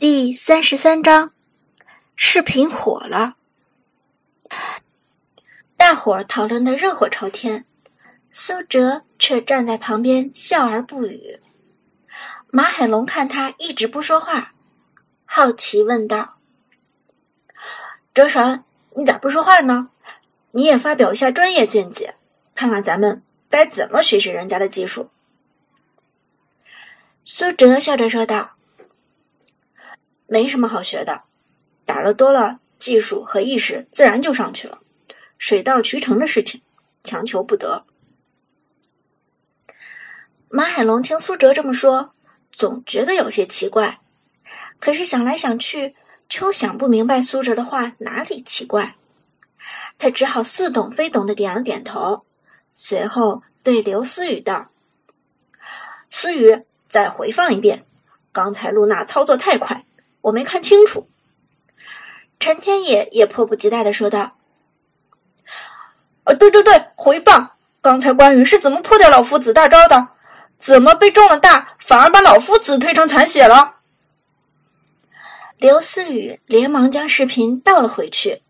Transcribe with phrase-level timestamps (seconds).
[0.00, 1.34] 第三十三章，
[2.16, 3.34] 视频火了，
[5.76, 7.66] 大伙儿讨论的热火朝天，
[8.30, 11.40] 苏哲却站在旁边笑而不语。
[12.48, 14.54] 马海龙看他一直不说话，
[15.26, 16.38] 好奇问道
[18.14, 18.64] ：“哲神，
[18.96, 19.90] 你咋不说话呢？
[20.52, 22.14] 你也发表一下专业见解，
[22.54, 25.10] 看看咱们该怎么学习人家的技术。”
[27.22, 28.56] 苏哲笑着说道。
[30.32, 31.24] 没什么好学的，
[31.84, 34.78] 打了多了，技术和意识自然就上去了，
[35.38, 36.62] 水到渠成的事情，
[37.02, 37.84] 强求不得。
[40.48, 42.14] 马海龙听苏哲这么说，
[42.52, 43.98] 总觉得有些奇怪，
[44.78, 45.96] 可是想来想去，
[46.28, 48.94] 却想不明白苏哲的话哪里奇怪，
[49.98, 52.24] 他只好似懂非懂的点了点头，
[52.72, 54.70] 随后对刘思雨道
[56.08, 57.84] ：“思雨，再回放一遍，
[58.30, 59.84] 刚才露娜操作太快。”
[60.22, 61.08] 我没看清楚，
[62.38, 64.36] 陈天野也迫不及待的说道
[66.24, 70.08] ：“呃，对对对，回放刚才关羽是怎么破掉老夫子大招的？
[70.58, 73.76] 怎么被中了大，反而把老夫子推成残血了？”
[75.56, 78.42] 刘思雨连忙将视频倒了回去，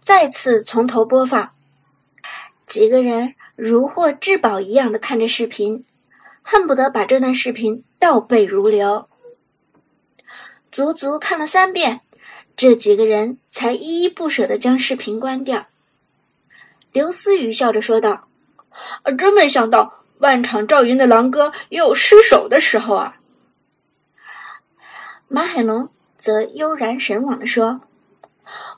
[0.00, 1.54] 再次从头播放。
[2.66, 5.84] 几个人如获至宝一样的看着视频，
[6.40, 9.10] 恨不得把这段视频倒背如流。
[10.72, 12.00] 足足看了三遍，
[12.56, 15.66] 这几个人才依依不舍的将视频关掉。
[16.92, 18.28] 刘思雨笑着说道
[19.18, 23.16] ：“真没想到，万场赵云的狼哥也有失手的时候啊。”
[25.28, 27.82] 马海龙则悠然神往的说：“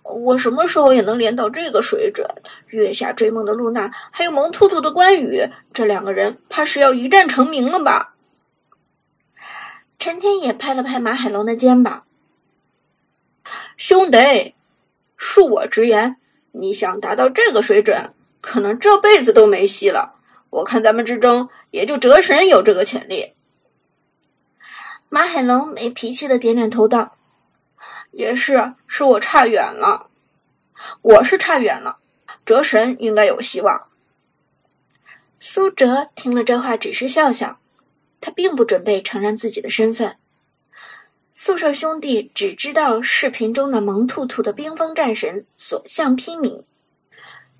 [0.02, 2.26] 我什么时候也能练到这个水准？
[2.66, 8.13] 月下追梦的露娜，还有萌兔兔的关羽，这两个人怕是要一战成名了吧？”
[10.04, 12.04] 陈天也拍了拍马海龙的肩膀
[13.78, 14.54] ：“兄弟，
[15.18, 16.16] 恕我直言，
[16.52, 20.16] 你想达到这个水准，可能这辈子都没戏了。
[20.50, 23.32] 我看咱们之中，也就哲神有这个潜力。”
[25.08, 27.16] 马海龙没脾气的点点头道
[28.12, 30.08] ：“也是，是我差远了，
[31.00, 31.96] 我是差远了，
[32.44, 33.86] 哲神应该有希望。”
[35.40, 37.58] 苏哲听了这话，只是笑笑。
[38.24, 40.16] 他并不准备承认自己的身份。
[41.30, 46.64] 宿舍兄弟只知道视频中的萌兔兔的冰封战神所向披靡，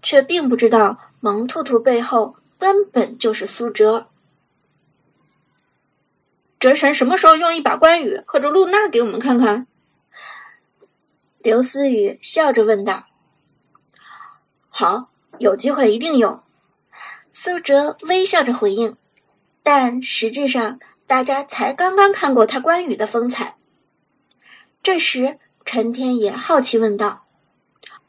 [0.00, 4.08] 却并不知道萌兔兔背后根本就是苏哲。
[6.58, 9.66] 哲神什么时候用一把关羽或者露娜给我们看看？
[11.40, 13.04] 刘思雨笑着问道。
[14.70, 16.42] 好，有机会一定用。
[17.28, 18.96] 苏哲微笑着回应。
[19.64, 23.56] 但实际上，大家才刚刚看过他关羽的风采。
[24.82, 27.24] 这时，陈天也好奇问道：“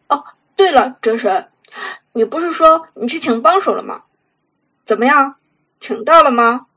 [0.09, 0.25] 哦，
[0.57, 1.49] 对了，哲神，
[2.11, 4.03] 你不是说你去请帮手了吗？
[4.85, 5.37] 怎么样，
[5.79, 6.67] 请到了吗？”“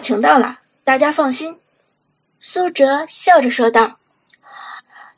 [0.00, 1.60] 请到了，大家放心。”
[2.40, 3.98] 苏哲笑着说道：“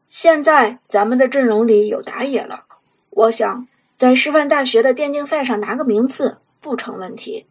[0.09, 2.65] 现在咱们的阵容里有打野了，
[3.11, 7.47] 我想在师范大学的电竞赛上拿个名次。”不成问题。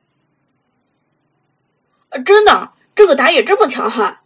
[2.26, 4.22] 真的，这个打野这么强悍？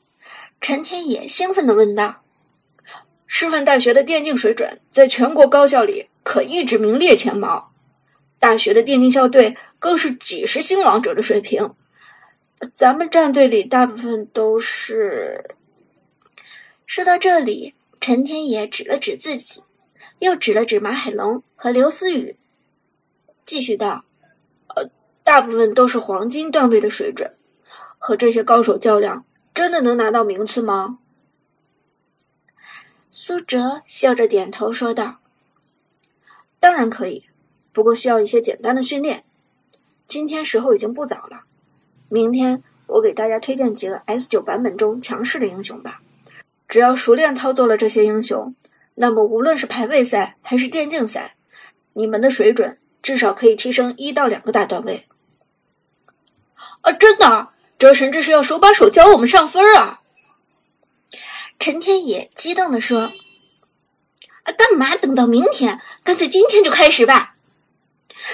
[0.62, 2.24] 陈天野兴奋的问道。
[3.25, 7.74] 师范大学的电竞水准，在全国高校里可一直名列前茅。
[8.40, 11.74] 大学的电竞校队更是几十星王者的水平。
[12.74, 15.54] 咱们战队里大部分都是……
[16.86, 19.64] 说到这里，陈天野指了指自己，
[20.19, 22.38] 又指了指马海龙和刘思雨，
[23.46, 24.06] 继续道。
[25.27, 27.33] 大部分都是黄金段位的水准，
[27.97, 30.99] 和这些高手较量，真的能拿到名次吗？
[33.11, 35.17] 苏哲笑着点头说道
[36.61, 37.25] ：“当然可以，
[37.73, 39.25] 不过需要一些简单的训练。
[40.05, 41.41] 今天时候已经不早了，
[42.07, 46.01] 明天我给大家推荐几个 S 九版本中强势的英雄吧。
[46.69, 48.56] 只要熟练操作了这些英雄，
[48.95, 51.35] 那么无论是排位赛还是电竞赛，
[51.91, 55.06] 你们的水准至少可以提升一到两个大段位。”
[56.81, 60.01] 啊，真的，哲神这是要手把手教我们上分啊！
[61.59, 63.12] 陈天野激动的说
[64.44, 65.81] ：“啊，干嘛等到明天？
[66.03, 67.35] 干脆今天就开始吧！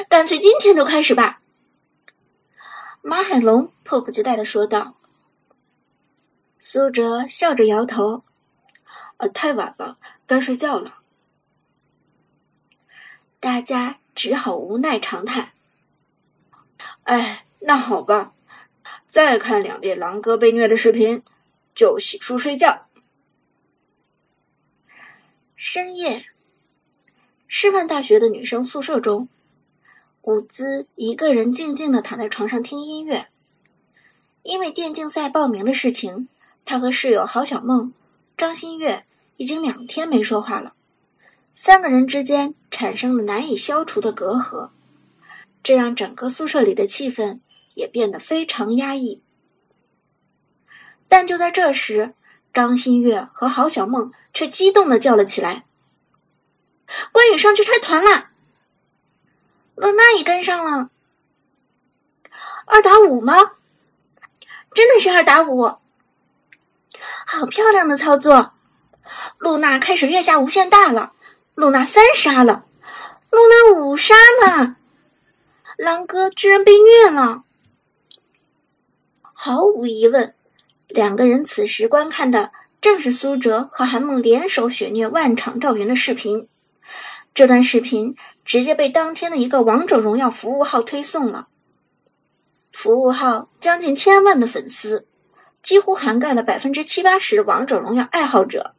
[0.10, 1.42] 干脆今天就开始吧！”
[3.01, 4.96] 马海龙迫不及待的说道。
[6.60, 8.24] 苏哲笑着摇头
[9.18, 9.98] ：“啊，太晚了，
[10.28, 11.00] 该睡觉了。”
[13.39, 15.54] 大家只好无奈长叹
[17.04, 18.33] ：“哎。”那好吧，
[19.07, 21.24] 再看两遍狼哥被虐的视频，
[21.74, 22.88] 就洗漱睡觉。
[25.56, 26.25] 深夜，
[27.48, 29.30] 师范大学的女生宿舍中，
[30.24, 33.30] 伍兹一个人静静的躺在床上听音乐。
[34.42, 36.27] 因为电竞赛报名的事情，
[36.65, 37.94] 他和室友郝小梦、
[38.36, 39.06] 张馨月
[39.38, 40.75] 已经两天没说话了，
[41.54, 44.71] 三个人之间产生了难以消除的隔阂，
[45.63, 47.39] 这让整个宿舍里的气氛
[47.74, 49.24] 也变得非常压抑。
[51.08, 52.14] 但就在这时，
[52.54, 55.66] 张馨月和郝小梦却激动的叫了起来
[57.12, 58.31] ：“关羽上去拆团啦！”
[59.75, 60.90] 露娜也跟上了，
[62.66, 63.34] 二打五吗？
[64.74, 65.78] 真的是二打五，
[67.25, 68.54] 好漂亮的操作！
[69.38, 71.14] 露娜开始月下无限大了，
[71.56, 72.66] 露娜三杀了，
[73.30, 74.78] 露娜五杀了，
[75.78, 77.44] 狼哥居然被虐了。
[79.45, 80.34] 毫无疑问，
[80.88, 86.48] 两个人此时观看的正是苏哲和韩梦联手血虐万场赵云的视频。
[87.34, 91.50] 这段视频直接被当天的一个王者荣耀服务号推送了。
[92.72, 95.10] 服务号将近千万的粉丝，
[95.62, 98.74] 几乎涵盖了百分之七八十的王者荣耀爱好者。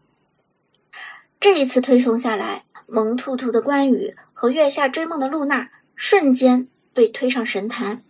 [1.38, 8.02] 这一次推送下来，萌兔兔的关羽和月下追梦的露娜瞬间被推上神坛。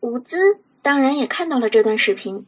[0.00, 2.46] 舞姿当然也看到了这段视频，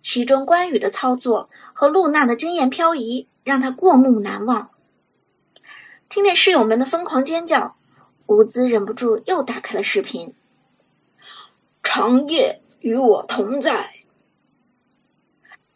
[0.00, 4.70] 其中关羽的操作和露娜的惊艳漂移让他过目难忘。
[6.08, 7.74] 听见室友们的疯狂尖叫，
[8.26, 10.34] 伍兹忍不住又打开了视频。
[11.82, 14.04] 长夜与我同在。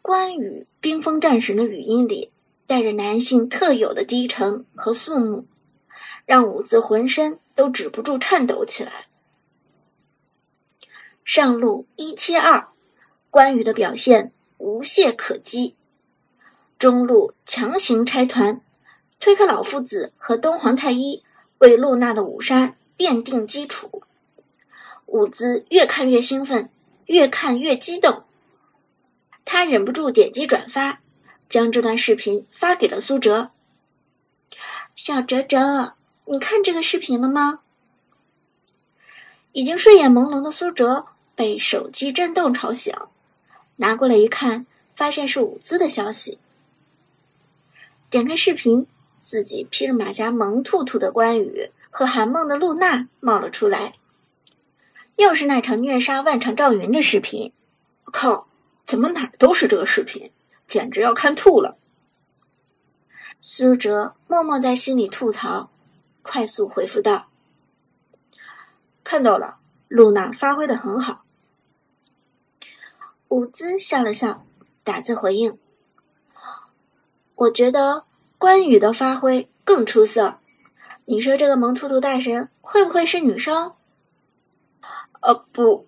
[0.01, 2.31] 关羽冰封战神的语音里
[2.65, 5.45] 带着男性特有的低沉和肃穆，
[6.25, 9.07] 让伍兹浑身都止不住颤抖起来。
[11.23, 12.67] 上路一切二，
[13.29, 15.75] 关羽的表现无懈可击。
[16.77, 18.61] 中路强行拆团，
[19.19, 21.23] 推开老夫子和东皇太一，
[21.59, 24.03] 为露娜的五杀奠定基础。
[25.05, 26.69] 伍兹越看越兴奋，
[27.05, 28.23] 越看越激动。
[29.45, 31.01] 他忍不住点击转发，
[31.47, 33.51] 将这段视频发给了苏哲。
[34.95, 35.93] 小哲哲，
[36.25, 37.61] 你看这个视频了吗？
[39.53, 41.05] 已经睡眼朦胧的苏哲
[41.35, 42.93] 被手机震动吵醒，
[43.77, 46.39] 拿过来一看，发现是伍兹的消息。
[48.09, 48.87] 点开视频，
[49.21, 53.93] 自己披着马甲萌兔兔的关羽和韩梦的露娜冒了出来。
[55.15, 57.51] 又是那场虐杀万场赵云的视频，
[58.05, 58.47] 靠！
[58.85, 60.31] 怎么哪儿都是这个视频，
[60.67, 61.77] 简直要看吐了。
[63.41, 65.71] 苏哲默默在心里吐槽，
[66.21, 67.27] 快速回复道
[69.03, 69.57] ：“看到了，
[69.93, 71.23] 露娜发挥的很好。”
[73.29, 74.43] 伍兹笑了笑，
[74.83, 75.59] 打字回应
[77.35, 78.05] ：“我觉得
[78.37, 80.39] 关羽的发挥更出色。
[81.05, 83.73] 你说这个萌兔兔大神会不会是女生？”
[85.21, 85.87] 呃，不，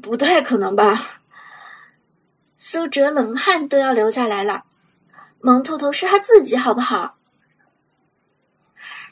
[0.00, 1.20] 不太可能吧？
[2.56, 4.64] 苏哲冷汗都要流下来了。
[5.40, 7.16] 萌兔兔是他自己，好不好？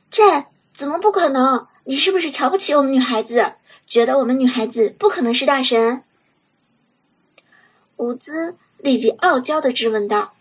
[0.09, 1.67] 这怎么不可能？
[1.85, 3.55] 你是不是瞧不起我们女孩子？
[3.87, 6.05] 觉得我们女孩子不可能是大神？
[7.97, 10.35] 伍兹立即傲娇的质问道。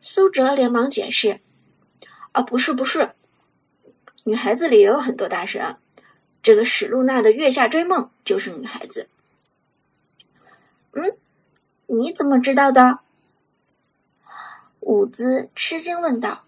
[0.00, 1.40] 苏哲连忙解释
[2.32, 3.12] ：“啊，不是，不是，
[4.24, 5.76] 女孩子里也有很多大神。”
[6.42, 9.08] 这个史露娜的月下追梦就是女孩子。
[10.90, 11.16] 嗯，
[11.86, 12.98] 你怎么知道的？
[14.80, 16.42] 伍兹吃惊问道。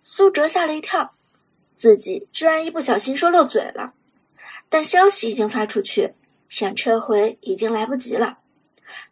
[0.00, 1.12] 苏哲吓了一跳，
[1.72, 3.94] 自己居然一不小心说漏嘴了。
[4.68, 6.14] 但消息已经发出去，
[6.48, 8.38] 想撤回已经来不及了。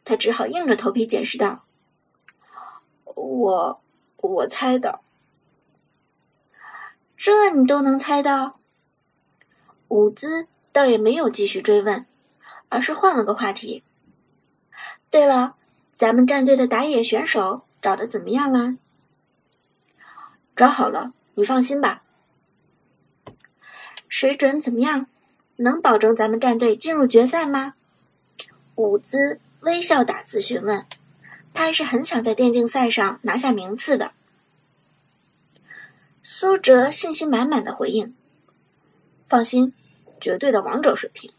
[0.04, 1.64] 他只好硬着头皮解释道
[3.14, 3.80] ：“我
[4.16, 5.00] 我猜的。”
[7.16, 8.58] 这你都能猜到？
[9.88, 12.06] 伍兹倒也没有继续追问，
[12.68, 13.84] 而是换了个话题。
[15.10, 15.56] 对了，
[15.94, 18.76] 咱们战队的打野选手找的怎么样了？
[20.56, 22.02] 找好了，你放心吧。
[24.10, 25.06] 水准怎么样？
[25.56, 27.72] 能保证咱们战队进入决赛吗？
[28.74, 30.84] 伍兹微笑打字询问，
[31.54, 34.12] 他还是很想在电竞赛上拿下名次的。
[36.22, 38.14] 苏哲信心满满的回应
[39.26, 39.72] ：“放心。”
[40.20, 41.30] 绝对的王者水平，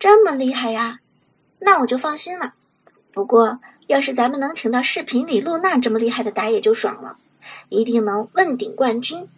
[0.00, 0.98] 这么厉害呀？
[1.60, 2.54] 那我就放心了。
[3.12, 7.16] 不过，要是咱们能请到视频里露娜这么厉害的打野就爽了，
[7.68, 9.28] 一定能问鼎冠军。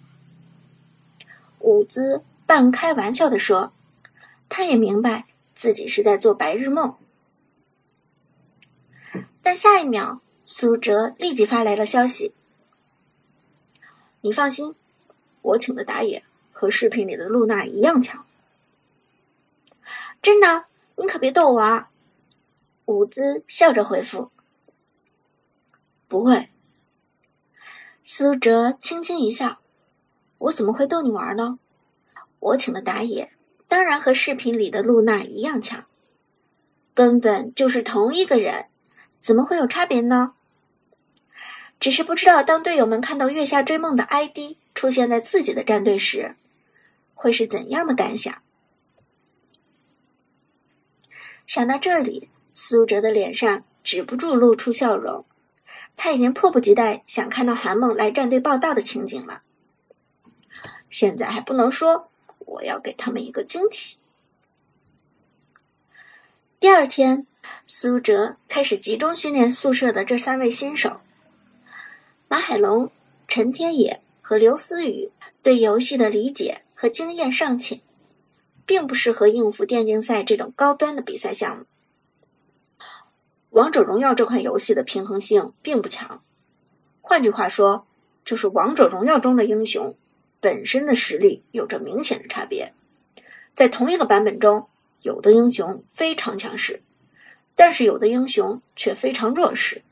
[1.61, 3.73] 伍兹半开玩笑的说，
[4.49, 6.97] 他也明白自己是在做白日梦。
[9.43, 12.35] 但下一秒，苏哲立即发来了消息
[14.23, 14.75] ：“你放心，
[15.43, 18.25] 我请的打野和视频里的露娜一样强。”
[20.23, 20.65] 真的？
[20.97, 21.91] 你可别逗我啊！
[22.87, 24.31] 伍兹笑着回复
[26.09, 26.49] ：“不会。”
[28.03, 29.59] 苏哲轻轻一笑
[30.39, 31.59] ：“我怎么会逗你玩呢？
[32.39, 33.33] 我请的打野
[33.67, 35.87] 当然和视频里的露娜一样强，
[36.95, 38.67] 根本就是同一个人，
[39.19, 40.35] 怎么会有差别呢？
[41.81, 46.37] 只是不知道当队友们看到月下追梦的 ID 出现在自己的战队时，
[47.15, 48.43] 会是怎样的感想。”
[51.47, 55.25] 想到这里，苏哲的脸上止不住露出笑容。
[55.97, 59.43] 他已经迫不及待想看到韩梦来战队报道的情景了。
[60.91, 63.99] 现在还不能说，我要给他们一个惊喜。
[66.59, 67.27] 第二天，
[67.67, 71.01] 苏哲开始集中训练宿舍的这三位新手：
[72.29, 72.91] 马海龙、
[73.29, 75.11] 陈天野和刘思雨。
[75.43, 77.81] 对游戏的理解和经验尚浅。
[78.67, 81.65] 并不适合应付电竞赛这种高端的比赛项目。
[83.51, 86.21] 王者荣耀这款游戏的平衡性并不强，
[87.01, 87.87] 换句话说，
[88.25, 89.95] 就是王者荣耀中的英雄
[90.41, 92.73] 本身的实力有着明显的差别。
[93.55, 94.69] 在同一个版本中，
[95.03, 96.83] 有的英雄非常强势，
[97.55, 99.83] 但是有的英雄却非常弱势。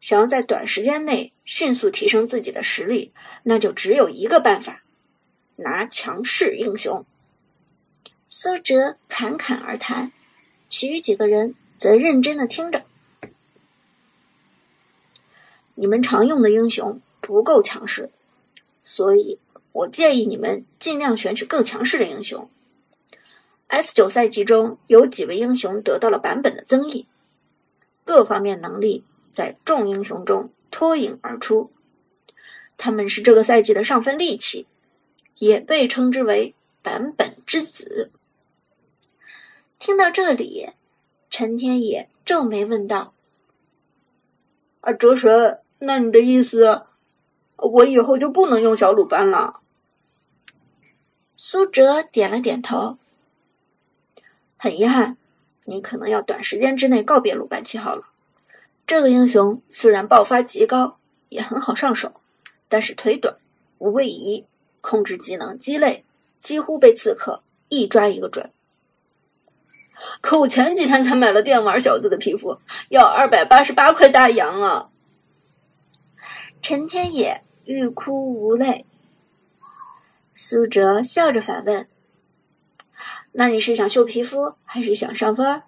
[0.00, 3.12] 想要在短时间内迅速提升自己的实力，
[3.44, 4.82] 那就只有一个办法：
[5.56, 7.06] 拿强势英雄。
[8.28, 10.12] 苏哲侃侃而谈，
[10.68, 12.84] 其余几个人则认真的听着。
[15.76, 18.10] 你们常用的英雄不够强势，
[18.82, 19.38] 所以
[19.74, 22.48] 我建议你们尽量选取更强势的英雄。
[23.66, 27.08] S 九赛季中有几位英雄得到了版本的增益，
[28.04, 31.72] 各方面能力在众英雄中脱颖而出，
[32.76, 34.68] 他们是这个赛季的上分利器，
[35.38, 38.12] 也被称之为版本之子。
[39.80, 40.70] 听到这里，
[41.28, 43.12] 陈天野皱眉问道
[44.82, 46.86] ：“啊，哲神，那你的意思，
[47.56, 49.62] 我以后就不能用小鲁班了？”
[51.36, 52.98] 苏哲点了点头。
[54.56, 55.16] 很遗憾，
[55.64, 58.04] 你可能要短时间之内告别鲁班七号了。
[58.86, 60.98] 这个英雄虽然爆发极高，
[61.28, 62.20] 也很好上手，
[62.68, 63.36] 但是腿短，
[63.78, 64.44] 无位移，
[64.80, 66.04] 控制技能鸡肋，
[66.38, 68.50] 几乎被刺客一抓一个准。
[70.20, 74.90] 可我前几天才买了电玩小子的皮肤，要二百八十八块大洋啊！
[76.60, 78.86] 陈天野欲哭无泪。
[80.34, 81.88] 苏哲笑着反问
[83.32, 85.62] ：“那你是想秀皮肤，还是想上分？”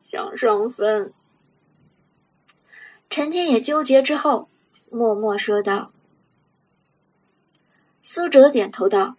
[0.00, 1.12] 想上分。
[3.10, 4.48] 陈天野纠结之后，
[4.90, 5.92] 默默说道。
[8.02, 9.16] 苏哲点头道：“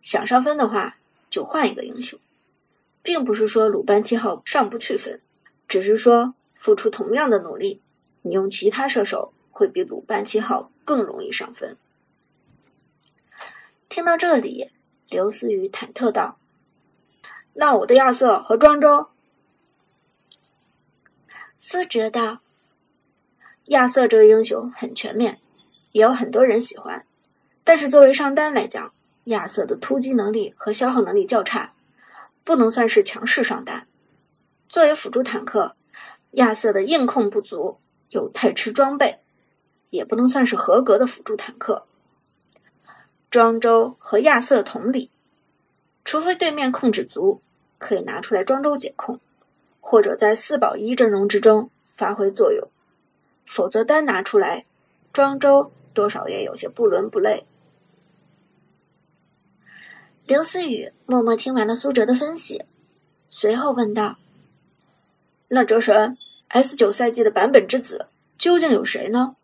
[0.00, 0.94] 想上分的话。”
[1.30, 2.18] 就换一个英雄，
[3.02, 5.20] 并不是说鲁班七号上不去分，
[5.68, 7.82] 只是说付出同样的努力，
[8.22, 11.76] 你用其他射手会比鲁班七号更容易上分。
[13.88, 14.70] 听到这里，
[15.08, 16.38] 刘思雨忐忑道
[17.54, 19.08] ：“那我的亚瑟和庄周？”
[21.58, 22.38] 苏哲道
[23.66, 25.40] ：“亚瑟这个英雄很全面，
[25.90, 27.04] 也有很多人喜欢，
[27.64, 28.92] 但是作为上单来讲。”
[29.24, 31.74] 亚瑟的突击能力和消耗能力较差，
[32.44, 33.86] 不能算是强势上单。
[34.70, 35.76] 作为辅助坦克，
[36.30, 39.18] 亚瑟的硬控不足，又太吃装备，
[39.90, 41.86] 也不能算是合格的辅助坦克。
[43.30, 45.10] 庄周和亚瑟同理，
[46.04, 47.42] 除非对面控制足，
[47.78, 49.20] 可以拿出来庄周解控，
[49.80, 52.68] 或者在四保一阵容之中发挥作用，
[53.44, 54.64] 否则单拿出来，
[55.12, 57.46] 庄周多少也有些不伦不类。
[60.24, 62.64] 刘思雨默默听完了苏哲的分析，
[63.30, 64.18] 随后问道
[65.48, 66.16] ：“那哲神
[66.48, 69.36] ，S 九赛季的版本之子究竟有谁呢？”